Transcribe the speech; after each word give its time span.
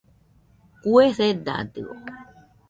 Kue 0.81 1.05
sedadio. 1.19 1.91